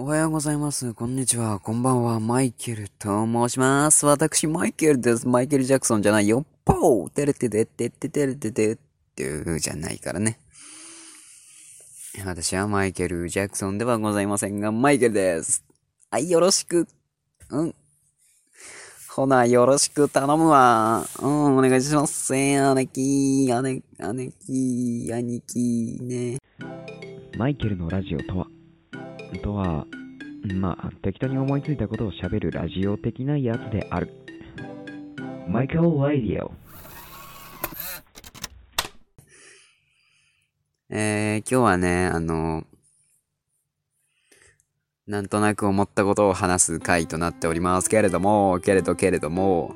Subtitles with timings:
[0.00, 0.94] おはようございます。
[0.94, 1.58] こんにちは。
[1.58, 2.20] こんばんは。
[2.20, 4.06] マイケルと申します。
[4.06, 5.26] 私、マイケルです。
[5.26, 6.46] マイケル・ジャクソンじゃないよ。
[6.64, 8.78] ポーテレテテテテテレテテっ
[9.16, 10.38] ていうじゃないからね。
[12.24, 15.64] 私はマイケル・ジャクソンではございませんが、マイケルです。
[16.12, 16.86] はい、よろしく。
[17.50, 17.74] うん。
[19.08, 21.04] ほな、よろしく頼むわ。
[21.18, 22.32] うん、お願いします。
[22.34, 26.38] 姉貴、姉、姉貴、兄貴、ね。
[27.36, 28.46] マイケルのラジオとは
[29.36, 29.86] とは、
[30.54, 34.10] まあ、適当に思いついたことを喋るラジオ的なやつである。
[35.48, 36.52] マイケル・ラディオ。
[40.90, 42.64] えー、今日はね、あの、
[45.06, 49.74] なんとなく思ったことを話す回となっておりますけれども、けれどけれども、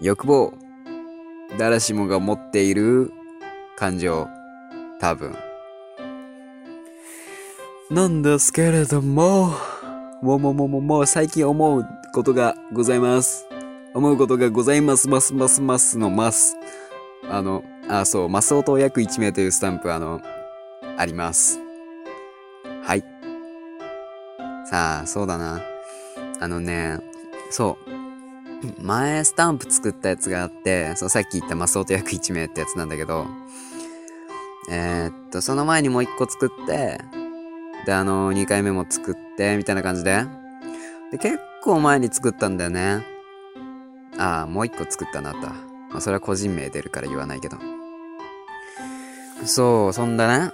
[0.00, 0.52] 欲望、
[1.58, 3.12] 誰しもが持っている
[3.76, 4.26] 感情、
[5.00, 5.51] 多分。
[7.92, 9.50] なんですけれども、
[10.22, 13.46] もうもうもうもうもう最近思うことがございます。
[13.92, 16.56] 思うことがございます、ますますますのます。
[17.28, 20.22] あの、あ、そう、マスオと約1名というスタンプ、あの、
[20.96, 21.60] あります。
[22.82, 23.04] はい。
[24.64, 25.60] さあ、そうだな。
[26.40, 26.98] あのね、
[27.50, 27.76] そ
[28.80, 28.82] う。
[28.82, 33.26] 前、スタンプ作ったやつがあって、そう、さっき言ったマスオと約1名ってやつなんだけど、
[34.70, 36.98] えー、っと、その前にもう1個作って、
[37.86, 40.24] で、あの、2回目も作って、みたいな感じで。
[41.10, 43.04] で、結構前に作ったんだよね。
[44.18, 45.48] ああ、もう1個作ったなった。
[45.48, 47.56] まあ、それは個人名出るから言わないけど。
[49.44, 50.50] そう、そんでね、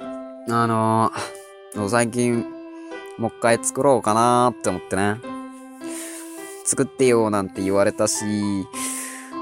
[0.51, 2.47] あのー、最近、
[3.19, 5.21] もう一回作ろうかなーって思ってね。
[6.65, 8.25] 作ってよなんて言われたし、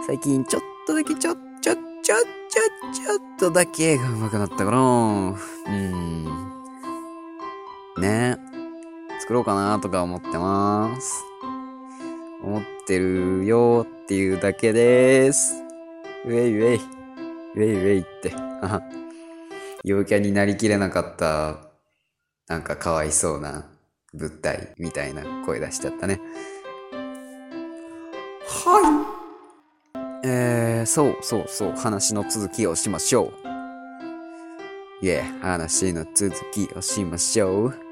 [0.06, 4.80] 最近ちょっとだけちょっ、ちょっ、ちょっ、ちょっ、ちょっとだけが上手くなったから、う
[5.70, 6.55] ん。
[7.98, 8.38] ね
[9.20, 11.24] 作ろうかなとか思ってます。
[12.42, 15.54] 思ってるよっていうだけです。
[16.24, 16.80] ウェイウェイ。
[17.54, 18.30] ウェイウェイって。
[18.30, 18.82] はは
[19.84, 21.58] 陽キャになりきれなかった、
[22.48, 23.66] なんかかわいそうな
[24.12, 26.20] 物体みたいな声出しちゃったね。
[28.46, 29.12] は
[30.24, 30.28] い。
[30.28, 33.32] えー、そうそうそう、話の続きをしましょ
[35.02, 35.06] う。
[35.06, 37.85] いえ、話の続きをしましょう。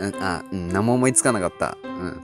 [0.00, 1.76] うん、あ、うん、何も思いつかなかった。
[1.84, 2.20] うん。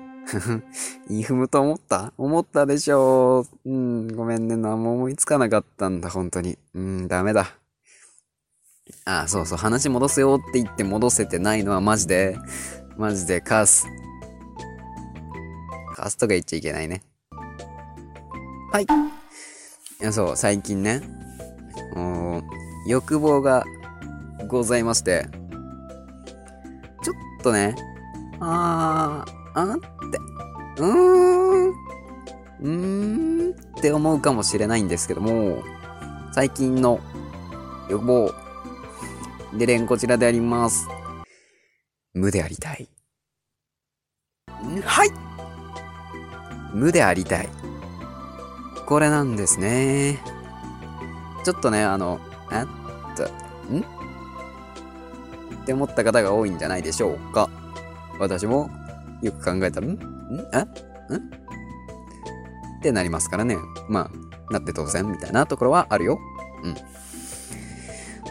[1.09, 2.13] インフムと思った？
[2.19, 3.71] 思ったでしょう。
[3.71, 4.57] うん、ごめんね。
[4.57, 6.59] 何も思いつかなかったんだ、本当に。
[6.75, 7.55] うん、ダメだ。
[9.05, 12.37] あ、そうそう、話戻すよって言って戻せてないのはマジで、
[12.97, 13.87] マジでカス。
[15.95, 17.03] カスとか言っちゃいけないね。
[18.73, 18.85] はい。
[18.85, 18.87] い
[20.01, 21.03] や、そう、最近ね、
[22.89, 23.65] 欲望が
[24.49, 25.29] ございまして、
[27.47, 27.77] とね、
[28.41, 29.81] あー、あーっ
[30.11, 30.19] て、
[30.79, 35.63] うーん、うーんって思うかもしれないんですけども、
[36.33, 36.99] 最近の
[37.89, 38.35] 欲望、
[39.57, 40.89] でれんこちらであります。
[42.15, 42.89] 無でありたい。
[44.85, 45.11] はい
[46.75, 47.49] 無でありたい。
[48.87, 50.19] これなんですね。
[51.45, 52.19] ちょっとね、あの、
[52.51, 52.67] えっ
[53.17, 53.25] と、
[53.73, 53.96] ん？
[55.67, 57.51] って思った方が多いんじゃないでしょうか。
[58.21, 58.71] 私も
[59.21, 59.91] よく考えたら、ん？
[59.91, 59.99] ん？
[60.55, 60.59] え？
[60.59, 60.63] ん？
[60.63, 60.69] っ
[62.83, 63.57] てなりますからね。
[63.89, 64.09] ま
[64.49, 66.21] あ、なって当然みたいなところはあるよ。
[66.63, 66.75] うん。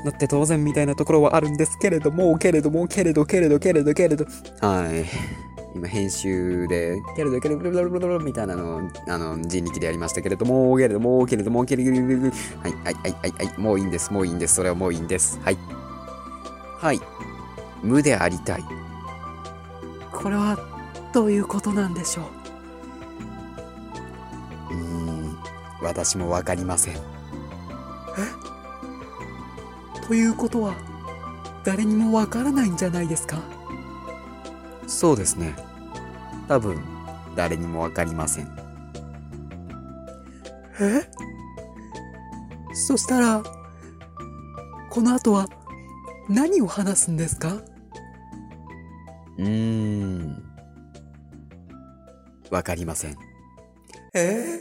[0.06, 4.26] なって当然みたいなところはあるんですけれども、けれども、けれど、けれど、けれど、けれど。
[4.62, 5.04] はい。
[5.76, 15.38] 今編集で、けれど、けれど、けれど、みたいなのを、あの、人力でやりましたけれども、けれども、けれども、けれど、けれど、はい、はい、はい、はい、はい、もういいんです、もういいんです、それはもういいんです。
[15.44, 15.58] はい。
[16.78, 17.02] はい。
[17.84, 18.64] 無でありたい。
[20.12, 20.58] これは、
[21.14, 22.24] どういうことなんでしょ
[24.72, 24.74] う？
[24.74, 25.38] うーん、
[25.82, 26.98] 私もわかりません。
[30.08, 30.76] ということは
[31.64, 33.40] 誰にもわからないんじゃないですか？
[34.86, 35.56] そうですね
[36.48, 36.80] 多分
[37.36, 38.56] 誰にもわかりません
[40.80, 41.10] え？
[42.74, 43.42] そしたら
[44.92, 45.50] この後は
[46.30, 47.62] 何を話すんですか？
[49.38, 50.44] うーん
[52.50, 53.18] わかりません
[54.14, 54.60] え？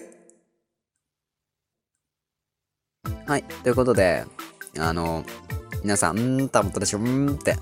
[3.26, 4.24] はいということで
[4.78, 5.24] あの、
[5.82, 7.56] 皆さん、うーんと思ったでしょうーんって。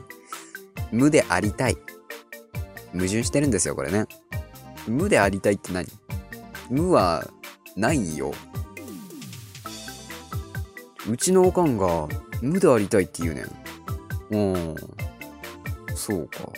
[0.91, 1.77] 無でありたい。
[2.93, 4.07] 矛盾してるんですよ、これね。
[4.89, 5.87] 無でありたいって何？
[6.71, 7.27] 無は、
[7.77, 8.33] ないよ。
[11.09, 12.09] うちのおかんが、
[12.41, 13.62] 無でありたいって言うねん。
[14.33, 14.77] うん。
[15.95, 16.49] そうか。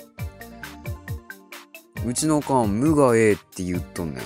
[2.06, 4.24] うちのおかん、無がええって言っとんねん。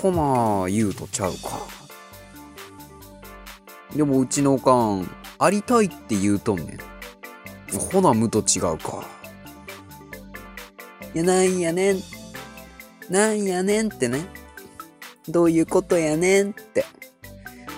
[0.00, 1.38] ほな、言うとちゃうか。
[3.94, 6.78] でもうちのおかん、ありたいって言うとんねん。
[7.78, 9.04] ほな、無と違うか。
[11.14, 12.02] いや、なんやねん。
[13.10, 14.26] なんやねんってね。
[15.28, 16.84] どういうことやねんって。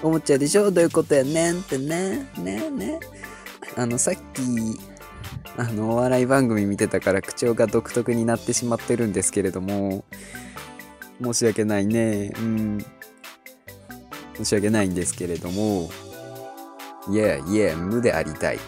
[0.02, 2.26] 思っちゃうでしょどういうことやねんってね。
[2.38, 3.00] ねね。
[3.76, 4.20] あの、さっき、
[5.56, 10.04] あの、お笑い番組見てたから口調が独特になってしまってるんですけれども、
[11.22, 12.32] 申し訳ないね。
[12.38, 12.84] うん。
[14.36, 15.90] 申し訳ないんですけれども、
[17.10, 18.58] いやいや、無でありたい。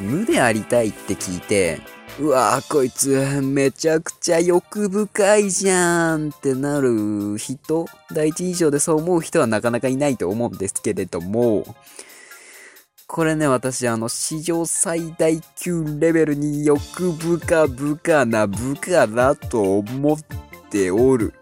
[0.00, 1.80] 無でありたいって聞いて、
[2.18, 11.64] うわこいつめちゃくちゃ欲深いじゃんってなる人、第一印象でそう思う人はなかなかいないと思うんですけれども、
[13.08, 20.18] これね、私、あの、史上最大級レベルに欲深深な部下だと思っ
[20.70, 21.32] ておる。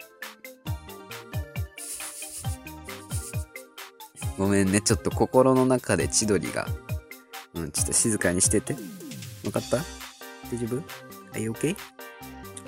[4.36, 6.68] ごめんね、ちょっと心の中で千鳥が。
[7.54, 8.74] うん、ちょっと静かにしてて。
[9.44, 9.78] わかった？
[9.78, 10.82] 大丈夫
[11.32, 11.76] ?Are you okay?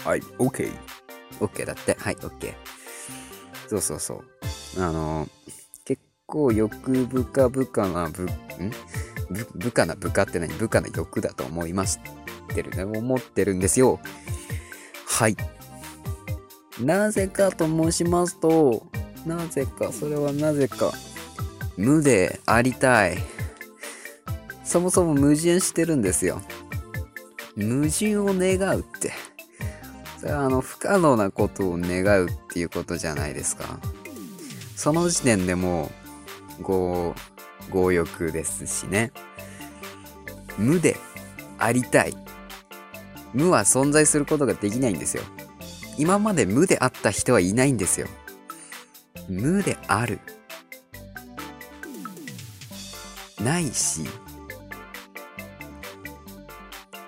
[0.05, 0.73] はい、OK。
[1.41, 1.97] OK だって。
[2.01, 2.55] はい、OK。
[3.69, 4.15] そうそうそ
[4.79, 4.83] う。
[4.83, 5.56] あの、結
[6.27, 8.31] 構欲深々な部、ん
[9.55, 10.53] 部下な部下って何？
[10.55, 11.99] 部下な欲だと思いまし
[12.55, 12.85] てるね。
[12.85, 14.01] 思ってるんですよ。
[15.07, 15.37] はい。
[16.81, 18.87] なぜかと申しますと、
[19.25, 20.93] なぜか、それはなぜか、
[21.77, 23.19] 無でありたい。
[24.65, 26.43] そもそも矛盾してるんですよ。
[27.57, 29.13] 矛盾を願うって。
[30.19, 33.79] それはあの、不可能なことを願うっていうことじゃないですか。
[34.75, 36.06] その時点でもう、
[36.63, 37.15] 強、
[37.73, 39.13] 強欲ですしね。
[40.59, 40.97] 無で
[41.59, 42.17] ありたい。
[43.33, 45.23] 無は存在することができないんですよ。
[45.99, 48.07] 今まで無であった人はいないんですよ。
[49.29, 50.21] 無である。
[53.41, 54.05] ないし、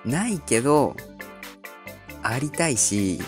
[0.05, 0.95] ないけど、
[2.21, 3.19] ありたいし、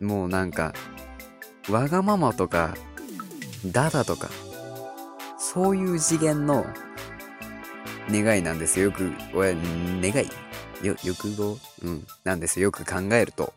[0.00, 0.72] もうなんか、
[1.68, 2.74] わがままとか、
[3.66, 4.28] だだとか、
[5.38, 6.66] そういう次元の
[8.10, 8.86] 願いなんですよ。
[8.86, 10.12] よく、願
[10.82, 10.86] い？
[10.86, 11.58] よ、欲望？
[11.82, 12.06] うん。
[12.24, 12.64] なんですよ。
[12.64, 13.52] よく考えると。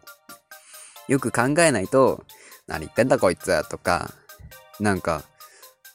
[1.08, 2.26] よく考えないと、
[2.68, 4.12] 何言ってんだこいつとか、
[4.80, 5.24] なんか、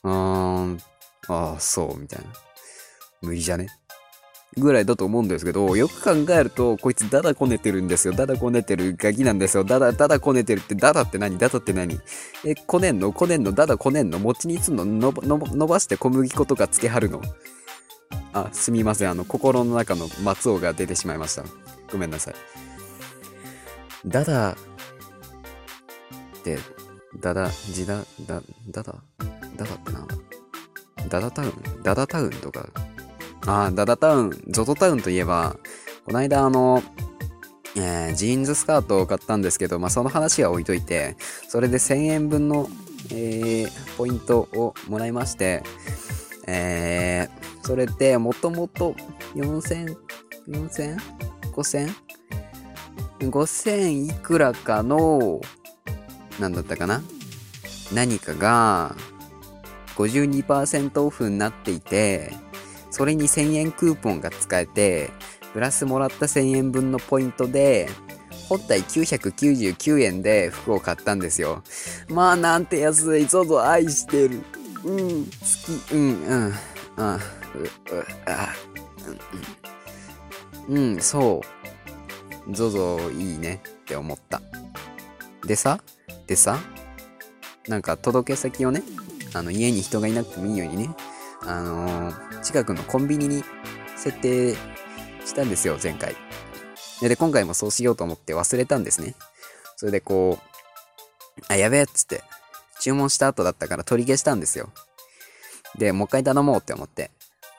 [0.03, 0.81] うーん、
[1.29, 2.27] ああ、そう、みたいな。
[3.23, 3.69] 無理じゃね？
[4.59, 8.15] ぐらいだと思うんですけど、よく考えると、こいつダダこねてるんですよ。
[8.15, 9.65] ダダこねてるガキなんですよ。
[9.65, 11.37] ダダ、ダダこねてるって、ダダって何？
[11.37, 12.01] ダダって何？
[12.43, 13.13] え、こねんの？
[13.13, 13.53] こねんの？
[13.53, 14.19] ダダこねんの？
[14.19, 15.13] 餅にすんの？
[15.13, 17.21] の伸ばして小麦粉とかつけはるの？
[18.33, 19.11] あ、すみません。
[19.11, 21.45] あの、心の中の松尾が出てしまいました。
[21.93, 22.35] ごめんなさい。
[24.07, 24.57] ダダっ
[26.43, 26.59] て、
[27.21, 28.95] ダダ、ジダ、ダ、ダダ、
[29.57, 30.07] ダダってな？
[31.11, 31.83] ダダタウン？
[31.83, 32.67] ダダタウンとか
[33.47, 35.57] ああ、ダダタウン、ゾトタウンといえば、
[36.05, 36.83] この間あの、
[37.77, 41.17] えー、ジーンズスカートを買ったんですけど、まあ、その話は置いといて、
[41.49, 42.69] それで1000円分の、
[43.13, 45.63] えー、ポイントをもらいまして、
[46.49, 48.95] えー、それでもともと
[49.35, 49.97] 4000、
[50.49, 50.97] 4000?
[51.53, 51.95] 5000?
[53.21, 55.41] 5000いくらかの、
[56.41, 57.03] なんだったかな？
[57.93, 58.95] 何かが
[59.97, 62.33] 52%オフになっていて、
[62.91, 65.11] それに1000円クーポンが使えて、
[65.53, 67.89] プラスもらった1000円分のポイントで、
[68.49, 71.63] 本体999円で服を買ったんですよ。
[72.09, 74.43] まあなんて安い、ゾゾ愛してる。
[74.85, 75.31] うん、好
[75.89, 77.21] き、うん、うん、うん、う、う、
[78.27, 78.55] あ、
[80.69, 81.41] うん、うん、そ
[82.47, 82.53] う。
[82.55, 84.41] ゾゾいいねって思った。
[85.45, 85.81] でさ、
[86.27, 86.59] でさ、
[87.69, 88.83] なんか届け先をね、
[89.35, 90.91] あの家に人がいなくてもいいようにね、
[91.47, 93.45] あのー、近くのコンビニに
[93.97, 94.55] 設定
[95.25, 96.17] したんですよ、前回。
[97.01, 99.15] で、今回もそうしようと思って忘れたんですね。
[99.77, 102.23] それでこう、あ、やべえっつって、
[102.81, 104.71] 注文した後だったから取り消したんですよ。
[105.79, 107.11] で、もう一回頼もうって思って、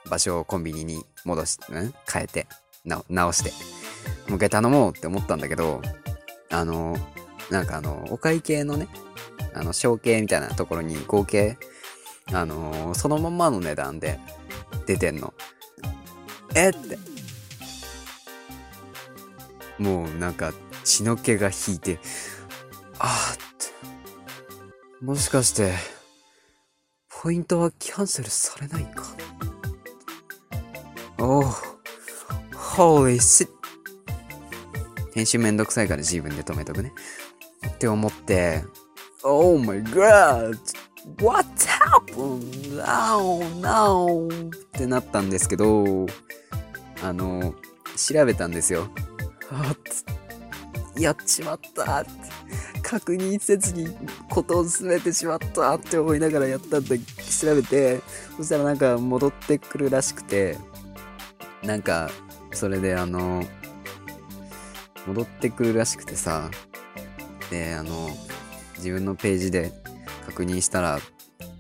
[0.10, 1.94] 場所をコンビニに戻し、ん？
[2.12, 2.48] 変えて、
[2.86, 3.52] 直して、
[4.30, 5.82] もう一回頼もうって思ったんだけど、
[6.50, 6.98] あの、
[7.52, 8.88] なんかあの、お会計のね、
[9.54, 11.58] あの、小計みたいなところに合計
[12.34, 14.20] あのー、そのままの値段で
[14.86, 15.34] 出てんの。
[16.56, 16.98] えって。
[19.78, 20.54] もうなんか
[20.84, 22.00] 血の気が引いて、
[23.00, 25.06] あーって。
[25.06, 25.74] もしかして、
[27.10, 29.04] ポイントはキャンセルされないか？
[31.20, 31.46] おー、
[32.54, 33.50] holy shit!
[35.14, 36.92] 編集めんどくさいから自分で止めとくね。
[37.68, 38.64] って思って、
[39.24, 40.58] Oh my god!
[41.22, 41.48] What
[42.18, 42.76] happened?
[42.76, 44.28] No, no!
[44.28, 46.08] ってなったんですけど、
[47.04, 47.54] あの、
[47.96, 48.90] 調べたんですよ。
[49.52, 50.06] あつ
[51.00, 52.12] やっちまったって
[52.82, 53.88] 確認せずに
[54.30, 58.02] ことを進めてしまったって思いながらやったんだ調べて
[58.36, 60.58] そしたらなんか戻ってくるらしくて
[61.64, 62.10] なんか
[62.52, 63.44] それであの
[65.06, 66.50] 戻ってくるらしくてさ
[67.52, 68.10] であの
[68.78, 69.72] 自分のページで
[70.26, 71.00] 確認したら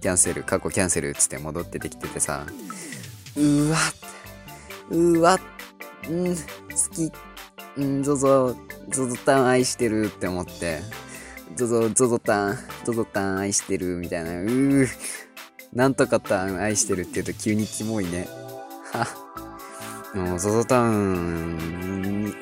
[0.01, 2.45] キャンセル過去キャンセルっつって戻っててきててさ。
[3.35, 3.77] うわ
[4.89, 5.39] うわ
[6.09, 6.41] うん好
[6.93, 7.11] き。
[7.77, 8.55] うんゾゾ
[8.89, 10.81] ゾゾタン愛してるって思って。
[11.55, 14.31] ゾゾゾゾタンゾゾタン愛してるみたいな。
[14.41, 14.87] うー
[15.73, 18.27] なんとかタン愛してるって言うと急にキモいね。
[18.93, 19.07] は
[20.15, 22.33] もうゾゾタン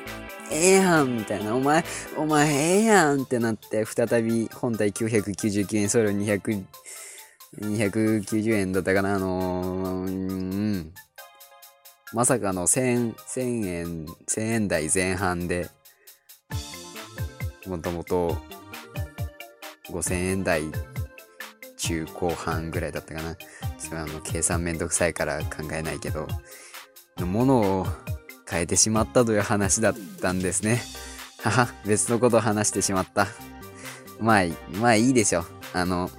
[0.50, 1.54] ええやんみたいな。
[1.54, 1.84] お前
[2.16, 6.64] お前ええやんってなって再び本体999円送料200
[7.60, 9.14] 290円だったかな？
[9.14, 10.92] あのー、うん。
[12.12, 15.68] まさかの1000 1000円1000円台前半で
[17.66, 18.36] もともと
[19.90, 20.62] 5000円台
[21.76, 23.34] 中後半ぐらいだったかな？
[23.34, 26.26] ちょっとあの計算めんどくさいから考えないけど
[27.18, 27.86] のものを
[28.48, 30.80] 変えてしまったという話だったんですね。
[31.42, 33.26] はは別のことを話してしまった。
[34.20, 34.44] まあ
[34.80, 36.10] まあいいでしょあの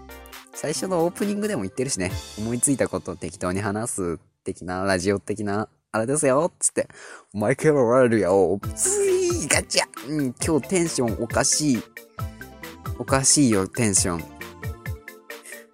[0.59, 2.11] 最初のオープニングでも言ってるしね。
[2.39, 6.87] 思いついたことを適当に話す的なラジオ的なあれですよつって。
[7.31, 9.83] マイケル・ラリオツイガチャ。
[10.09, 11.83] うん今日テンションおかしい。
[12.97, 14.23] おかしいよテンション。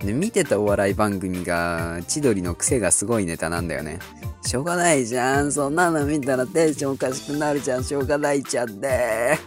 [0.05, 3.99] で見てたお笑い番組が千鳥の癖がすごいネタなんだよね。
[4.41, 7.85] しょうがないじゃんそんなの見たらテンションおかしくなるじゃん。
[7.85, 9.39] しょうがないじゃんね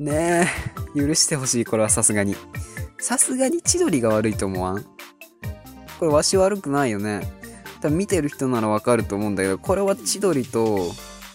[0.00, 0.48] ね
[0.96, 2.34] え許してほしいこれはさすがに。
[2.98, 4.84] さすがに千鳥が悪いと思わん？
[5.98, 7.20] これわし悪くないよね。
[7.80, 10.90] 多分見てる人ならわかると思うんだけどこれは千鳥と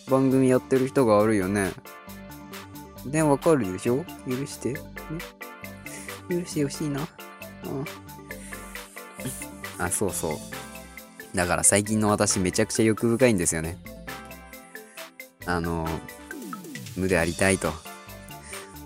[0.09, 1.71] 番組やってる人が悪いよね。
[3.05, 4.03] ねわかるでしょ？
[4.27, 4.73] 許して。
[6.29, 6.99] 許してほしいな。
[6.99, 7.05] うん。
[9.83, 10.37] あそうそう。
[11.35, 13.77] だから最近の私めちゃくちゃ欲深いんですよね。
[15.45, 15.87] あの
[16.97, 17.71] 無でありたいと。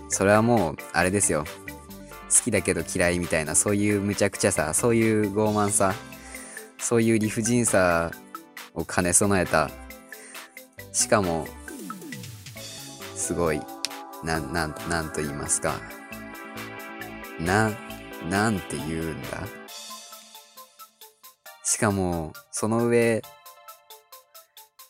[0.08, 1.44] それはもうあれですよ。
[2.28, 5.94] 好きだけど嫌いみたいなそういう無茶苦茶さそういう傲慢さ
[6.78, 8.10] そういう理不尽さ
[8.74, 9.70] を兼ね備えた
[10.92, 11.46] しかも
[13.14, 13.60] すごい
[14.24, 15.74] なんなんなんと言いますか。
[17.38, 17.70] な
[18.28, 19.46] なんて言うんだ。
[21.64, 23.22] しかもその上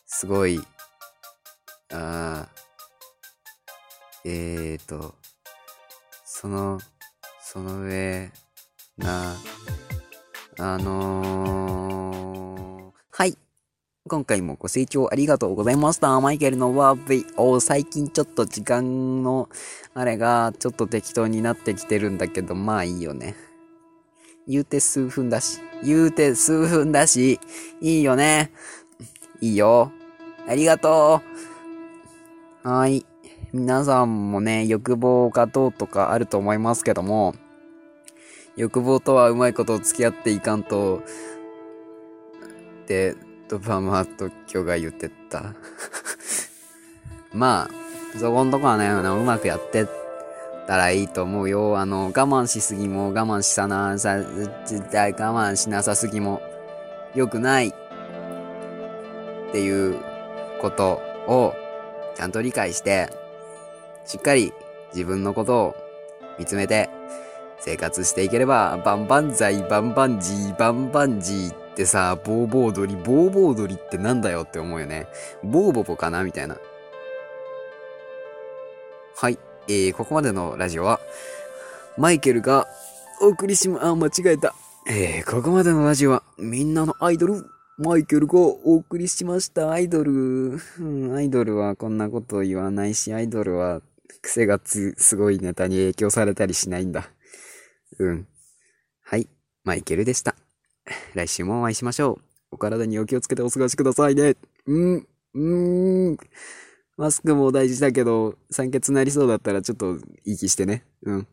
[0.05, 0.61] すごい
[1.91, 5.15] あーえーと
[6.25, 6.79] その
[7.57, 8.29] その上
[8.99, 9.33] な
[10.59, 13.35] あのー、はい。
[14.07, 16.21] 今回もご清聴ありがとうございました。
[16.21, 19.49] マイケルのワープイを最近ちょっと時間の
[19.95, 23.35] あれがちょっと適当になってきてるんだけど、まあいいよね。
[24.47, 25.59] 言うて数分だし。
[25.83, 27.39] 言うて数分だし。
[27.81, 28.51] いいよね。
[29.41, 29.91] いいよ。
[30.47, 31.23] ありがと
[32.63, 32.69] う。
[32.69, 33.03] はい。
[33.51, 37.33] 皆さんもね、欲望がどうとかあると思いますけども、
[38.57, 41.03] 欲望とはうまいこと付き合っていかんと、
[42.83, 43.15] って、
[43.47, 45.53] ドパマと今日が言ってた。
[47.31, 49.85] まあ、そこんとこはね、うまくやって
[50.65, 51.77] たらいいと思うよ。
[51.77, 54.17] あの、我慢しすぎも我慢しさなさ、
[54.65, 56.41] 絶対我慢しなさすぎも
[57.13, 57.73] 良くないっ
[59.51, 59.97] ていう
[60.61, 61.53] ことを
[62.15, 63.09] ちゃんと理解して、
[64.05, 64.51] しっかり
[64.93, 65.75] 自分のことを
[66.39, 66.89] 見つめて
[67.59, 75.07] 生活していければ、バンバンザイ、バンバンジー、バンバンジーってさ、ボーボー鳥、ボーボー鳥ってなんだよって思うよね。
[75.43, 76.57] ボーボボかなみたいな。
[79.15, 79.39] はい。
[79.67, 80.99] えー、ここまでのラジオは、
[81.97, 82.67] マイケルが
[83.21, 84.53] お送りしま、あ、間違えた。
[84.87, 87.45] えー、ここまでのラジオは、みんなのアイドル、
[87.77, 89.71] マイケルがお送りしました。
[89.71, 90.11] アイドル、
[90.79, 93.81] うん、アイドルはこんなこと言わないし、アイドルは
[94.21, 97.09] 癖がつ、すごいネタに影響されたりしないんだ。
[97.99, 98.27] うん。
[99.03, 99.27] はい。
[99.63, 100.35] マイケルでした。
[101.13, 102.21] 来週もお会いしましょう。
[102.51, 104.35] お体にお気をつけてお過ごしくださいね。
[104.65, 105.07] うん。
[105.33, 106.17] うん。
[106.97, 110.83] マスクも大事だけど、酸欠なりそうだったらちょっと息してね。
[111.03, 111.27] うん。